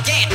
[0.00, 0.33] again.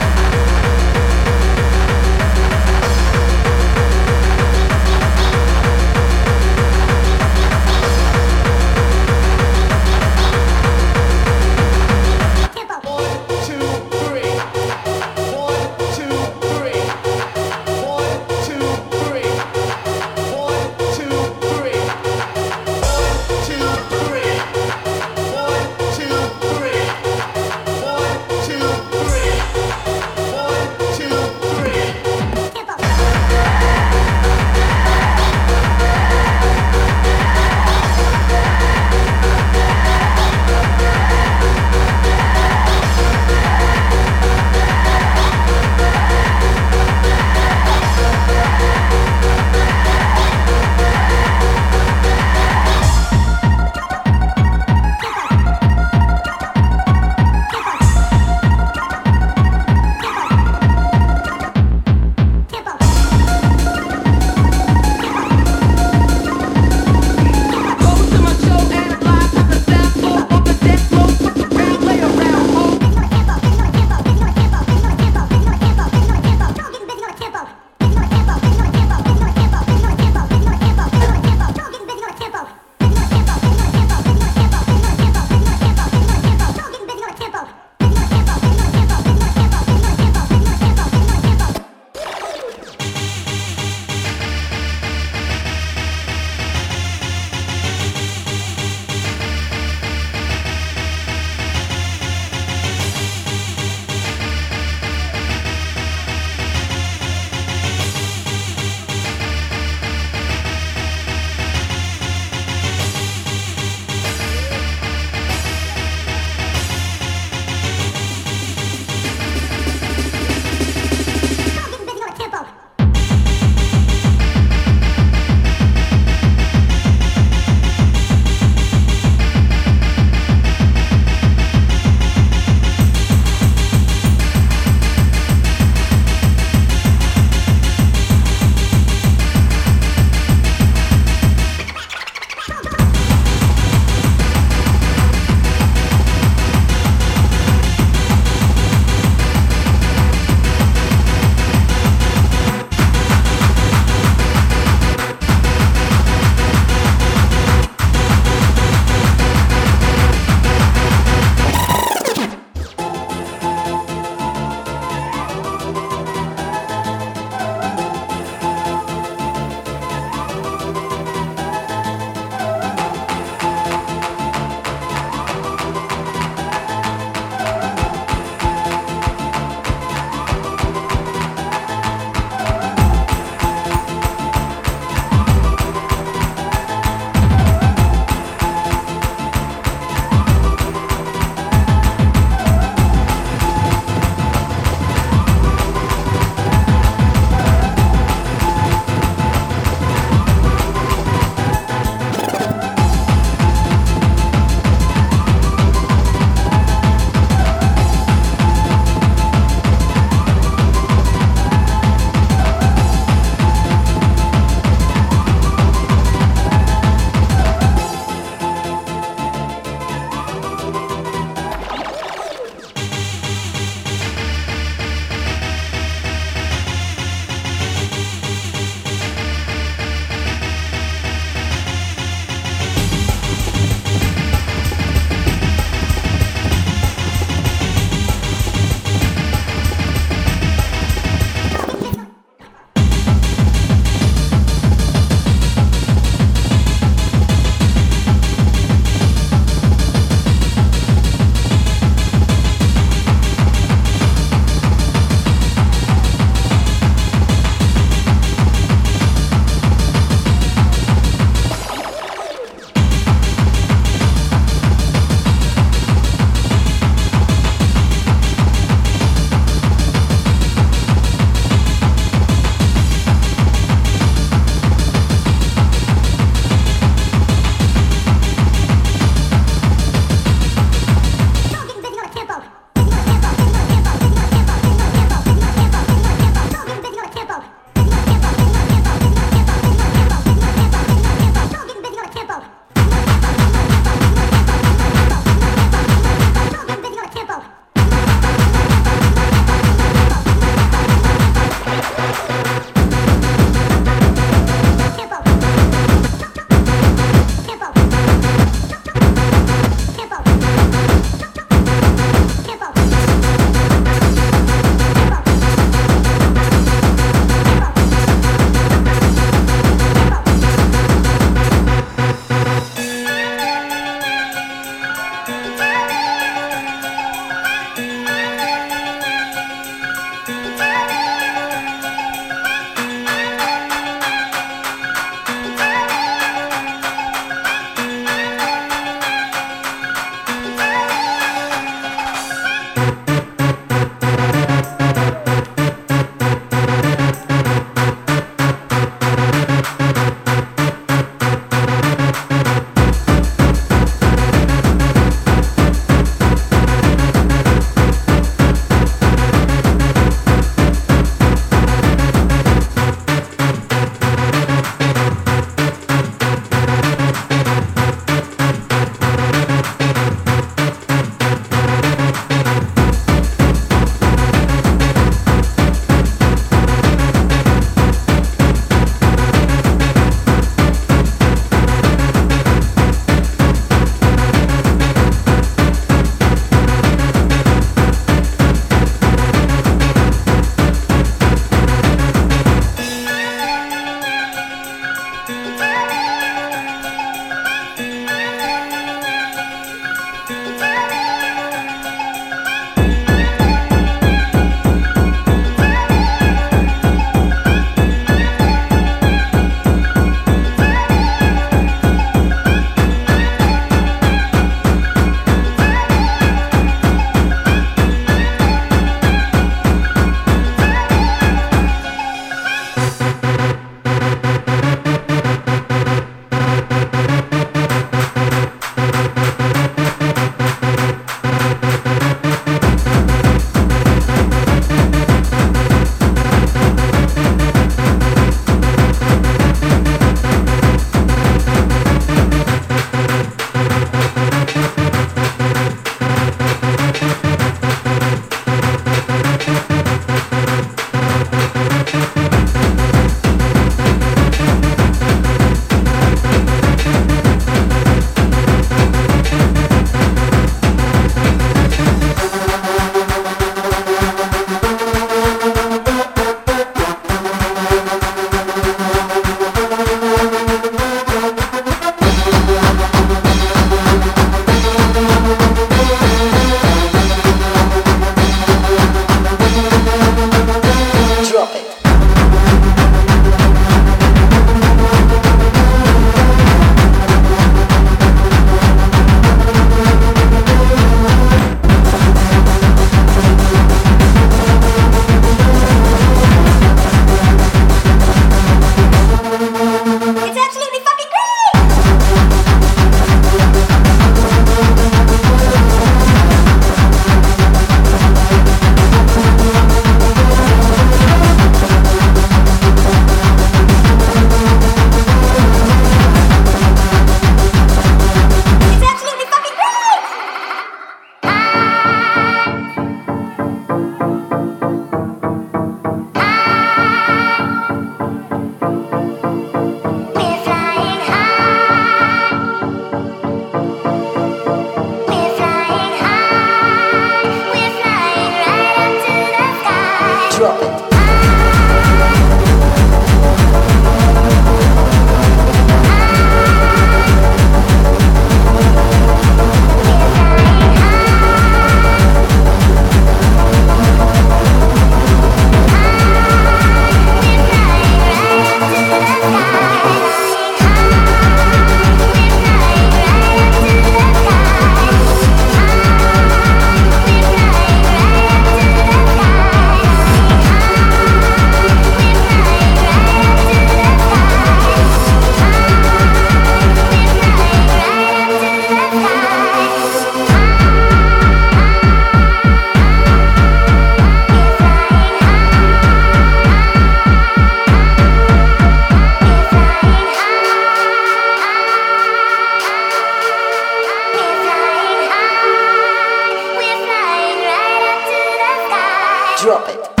[599.41, 600.00] Drop it.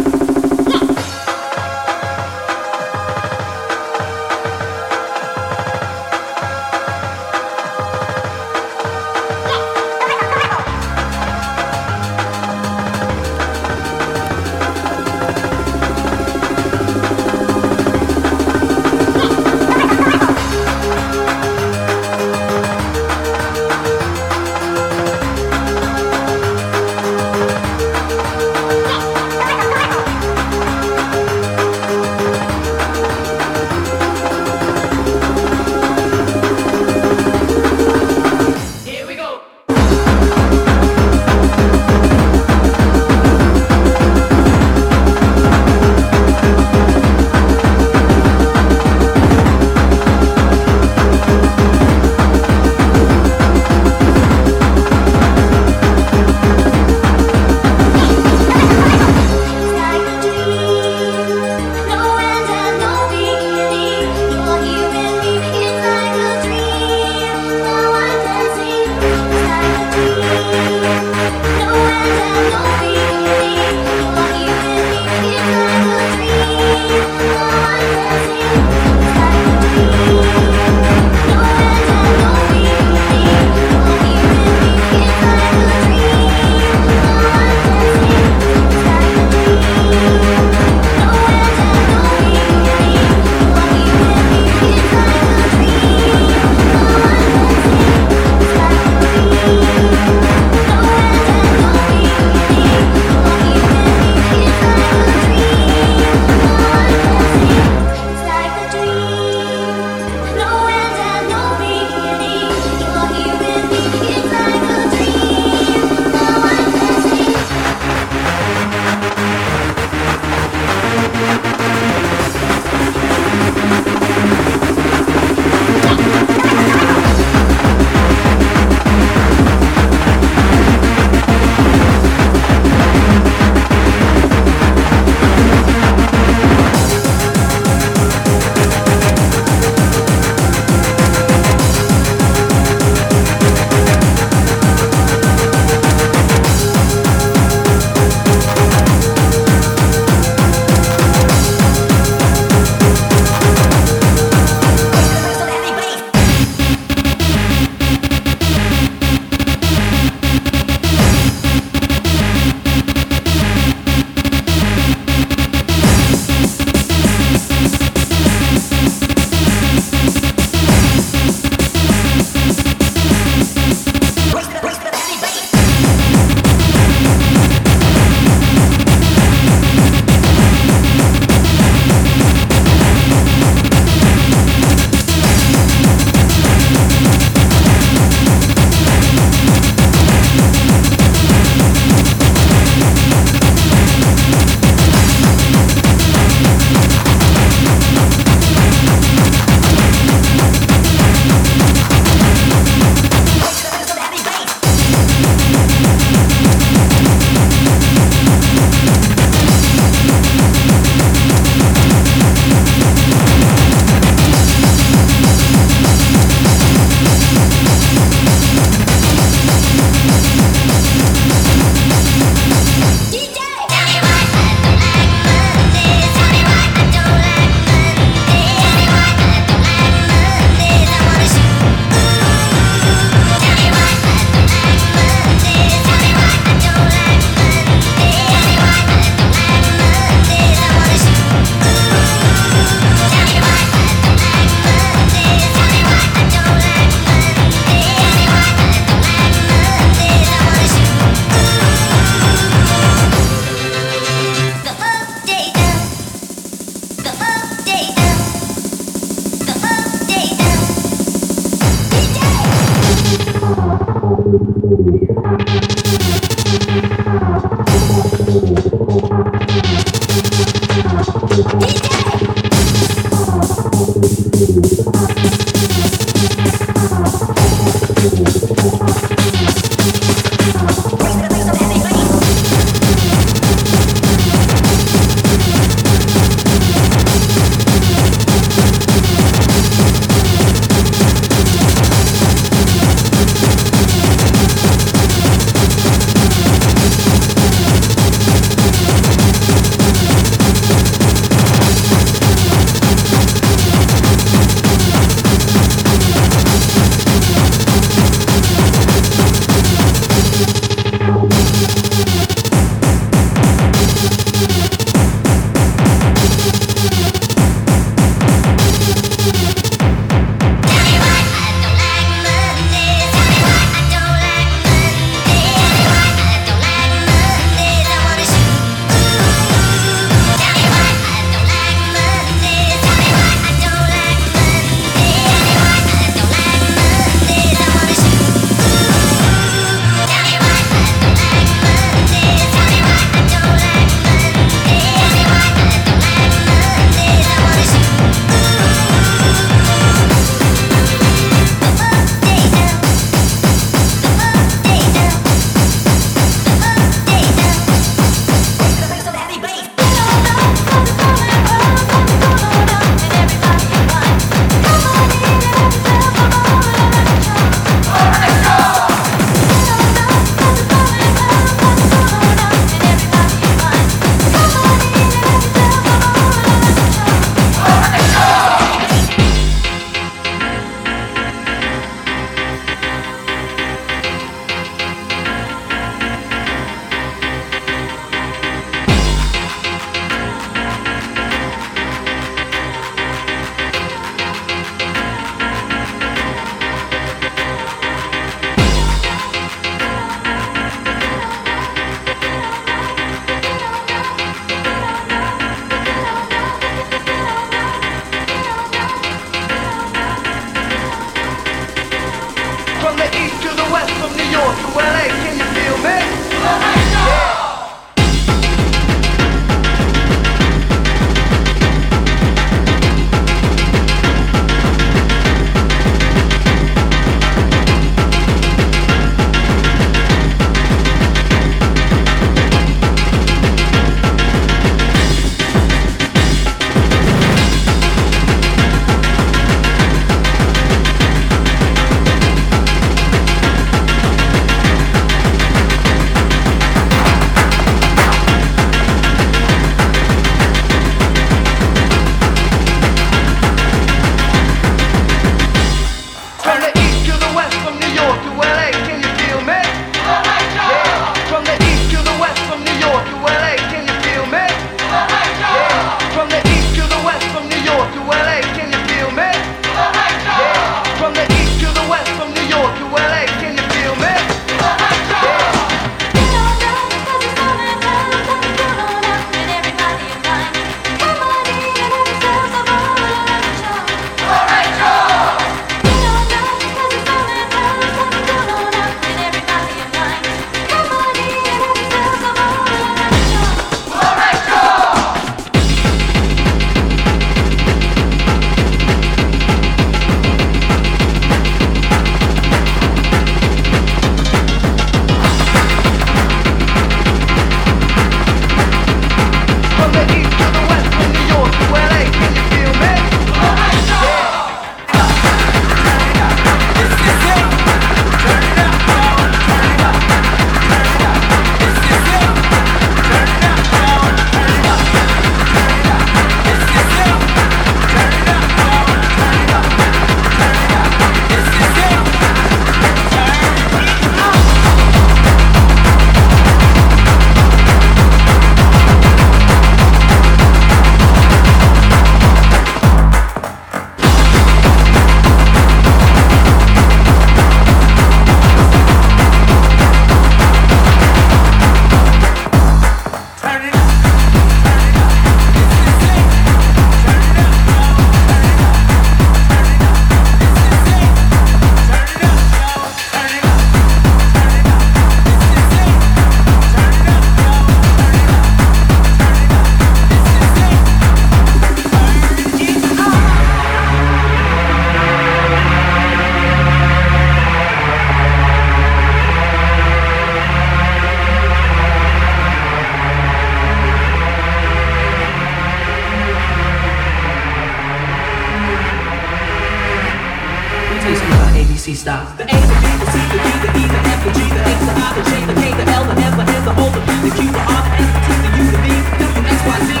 [591.04, 594.56] The A, the B, the C, the D, the E, the F, the G, the
[594.56, 596.88] H, the I, the J, the K, the L, the M, the N, the O,
[596.88, 598.88] the P, the Q, the R, the S, the T, the U, the V,
[599.20, 600.00] W, X, Y, Z.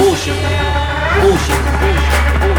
[0.00, 0.40] Bullshit.
[1.20, 1.60] Bullshit.
[2.40, 2.49] ABC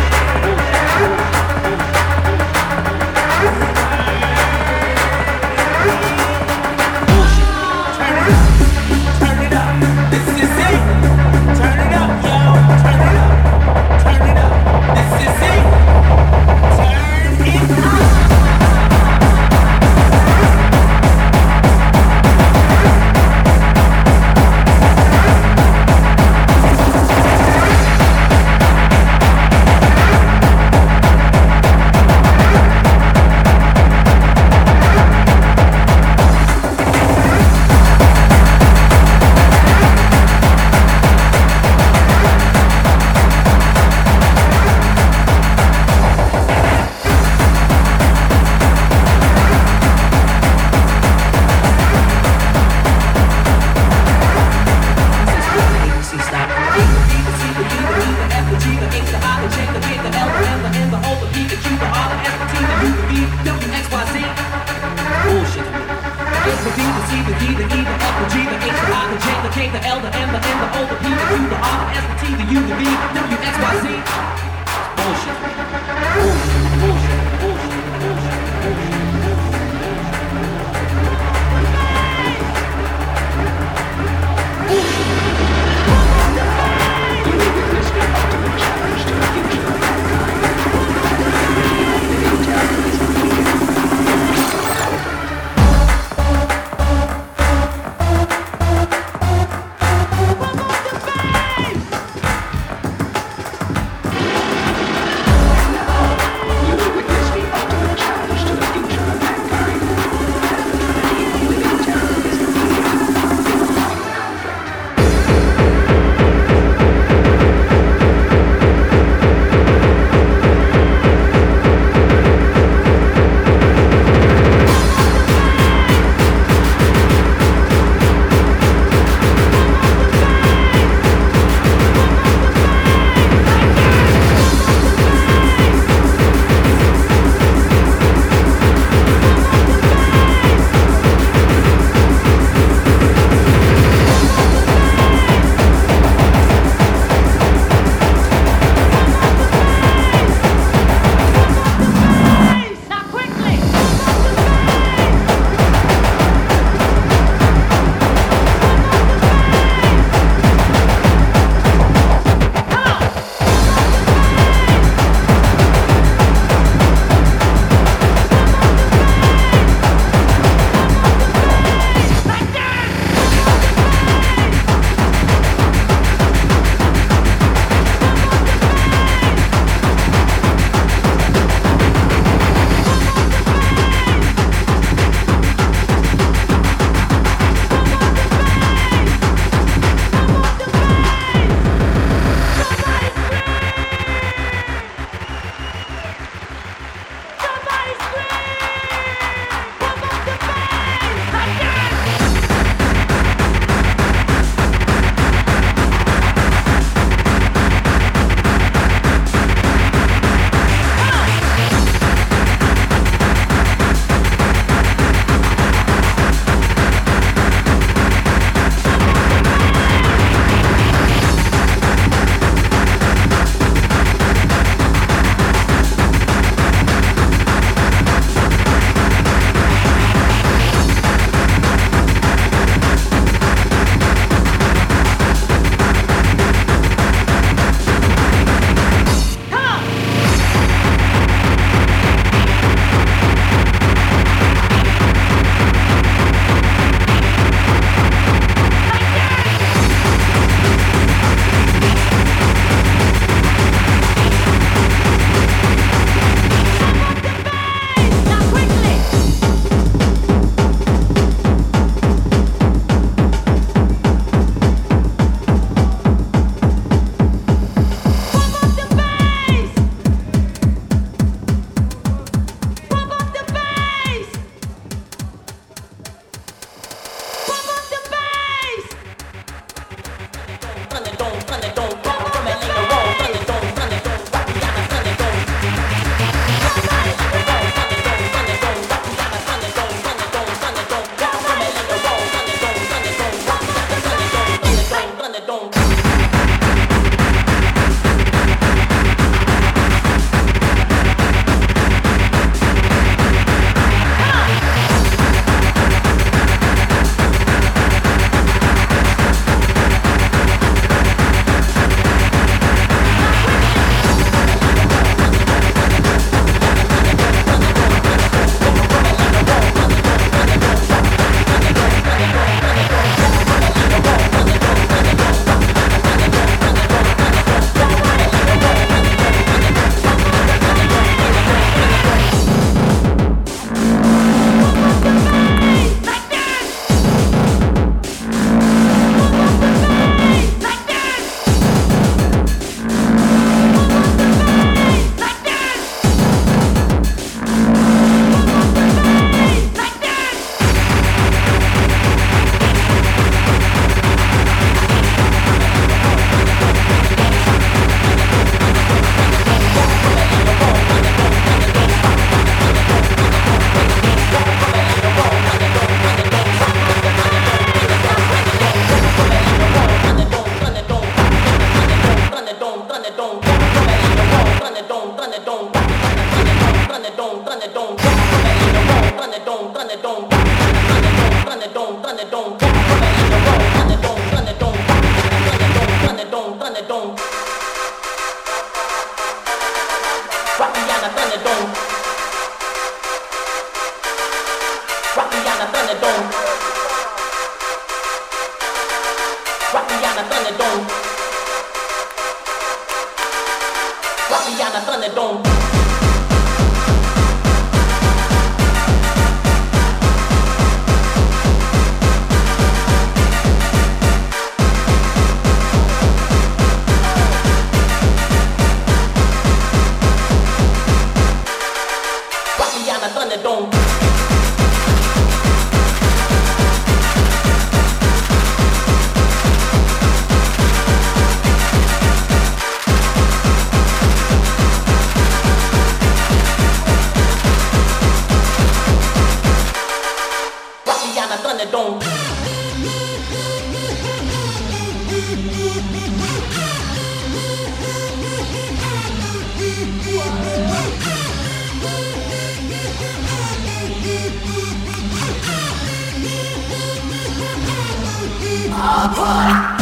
[459.04, 459.81] Apart.